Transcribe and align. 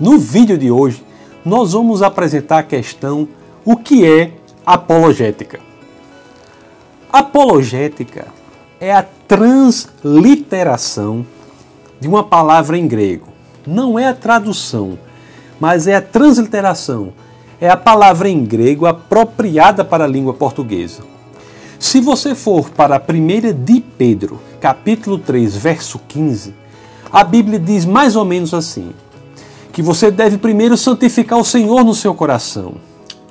No 0.00 0.18
vídeo 0.18 0.58
de 0.58 0.68
hoje, 0.72 1.06
nós 1.44 1.74
vamos 1.74 2.02
apresentar 2.02 2.58
a 2.58 2.62
questão 2.64 3.28
o 3.64 3.76
que 3.76 4.04
é 4.04 4.32
apologética. 4.66 5.60
Apologética 7.12 8.26
é 8.80 8.92
a 8.92 9.04
transliteração 9.28 11.24
de 12.00 12.08
uma 12.08 12.24
palavra 12.24 12.76
em 12.76 12.88
grego. 12.88 13.28
Não 13.64 13.96
é 13.96 14.08
a 14.08 14.14
tradução, 14.14 14.98
mas 15.60 15.86
é 15.86 15.94
a 15.94 16.02
transliteração. 16.02 17.12
É 17.60 17.68
a 17.68 17.76
palavra 17.76 18.28
em 18.28 18.44
grego 18.44 18.86
apropriada 18.86 19.84
para 19.84 20.04
a 20.04 20.08
língua 20.08 20.34
portuguesa. 20.34 21.02
Se 21.78 22.00
você 22.00 22.34
for 22.34 22.70
para 22.70 22.96
a 22.96 23.00
primeira 23.00 23.52
de 23.52 23.80
Pedro, 23.80 24.40
capítulo 24.60 25.18
3, 25.18 25.56
verso 25.56 26.00
15, 26.08 26.54
a 27.12 27.22
Bíblia 27.22 27.58
diz 27.58 27.84
mais 27.84 28.16
ou 28.16 28.24
menos 28.24 28.54
assim: 28.54 28.92
que 29.72 29.82
você 29.82 30.10
deve 30.10 30.38
primeiro 30.38 30.76
santificar 30.76 31.38
o 31.38 31.44
Senhor 31.44 31.84
no 31.84 31.94
seu 31.94 32.14
coração 32.14 32.74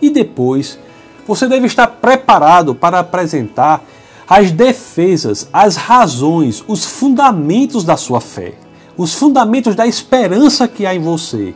e 0.01 0.09
depois 0.09 0.77
você 1.25 1.47
deve 1.47 1.67
estar 1.67 1.87
preparado 1.87 2.75
para 2.75 2.99
apresentar 2.99 3.83
as 4.27 4.51
defesas, 4.51 5.47
as 5.51 5.75
razões, 5.75 6.63
os 6.67 6.85
fundamentos 6.85 7.83
da 7.83 7.97
sua 7.97 8.19
fé, 8.19 8.53
os 8.97 9.13
fundamentos 9.13 9.75
da 9.75 9.87
esperança 9.87 10.67
que 10.67 10.85
há 10.85 10.93
em 10.93 10.99
você. 10.99 11.55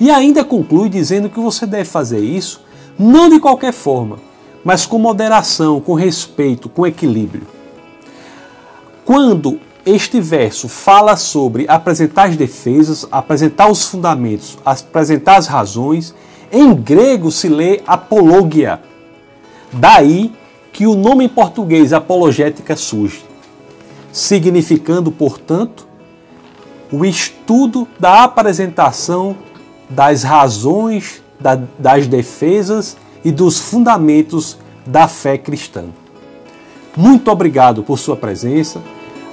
E 0.00 0.10
ainda 0.10 0.42
conclui 0.42 0.88
dizendo 0.88 1.28
que 1.28 1.38
você 1.38 1.66
deve 1.66 1.84
fazer 1.84 2.20
isso 2.20 2.62
não 2.98 3.28
de 3.28 3.38
qualquer 3.38 3.72
forma, 3.72 4.18
mas 4.64 4.86
com 4.86 4.98
moderação, 4.98 5.80
com 5.80 5.94
respeito, 5.94 6.68
com 6.68 6.86
equilíbrio. 6.86 7.46
Quando 9.04 9.60
este 9.84 10.20
verso 10.20 10.68
fala 10.68 11.16
sobre 11.16 11.64
apresentar 11.68 12.28
as 12.28 12.36
defesas, 12.36 13.06
apresentar 13.10 13.70
os 13.70 13.86
fundamentos, 13.86 14.58
apresentar 14.64 15.36
as 15.36 15.46
razões. 15.46 16.14
Em 16.52 16.74
grego 16.74 17.30
se 17.30 17.48
lê 17.48 17.80
apologia. 17.86 18.80
Daí 19.72 20.32
que 20.72 20.86
o 20.86 20.94
nome 20.94 21.24
em 21.24 21.28
português 21.28 21.92
apologética 21.92 22.76
surge, 22.76 23.24
significando, 24.12 25.10
portanto, 25.10 25.86
o 26.92 27.04
estudo 27.04 27.86
da 27.98 28.24
apresentação 28.24 29.36
das 29.90 30.22
razões, 30.22 31.22
das 31.78 32.06
defesas 32.06 32.96
e 33.24 33.30
dos 33.30 33.58
fundamentos 33.58 34.56
da 34.86 35.08
fé 35.08 35.36
cristã. 35.36 35.84
Muito 36.96 37.30
obrigado 37.30 37.82
por 37.82 37.98
sua 37.98 38.16
presença. 38.16 38.80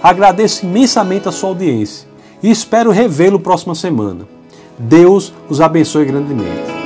Agradeço 0.01 0.65
imensamente 0.65 1.27
a 1.27 1.31
sua 1.31 1.49
audiência 1.49 2.07
e 2.41 2.49
espero 2.51 2.91
revê-lo 2.91 3.39
próxima 3.39 3.75
semana. 3.75 4.27
Deus 4.77 5.33
os 5.49 5.59
abençoe 5.59 6.05
grandemente. 6.05 6.76